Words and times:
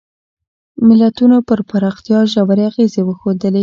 ملتونو 0.87 1.37
پر 1.47 1.59
پراختیا 1.69 2.19
ژورې 2.33 2.63
اغېزې 2.69 3.01
وښندلې. 3.05 3.59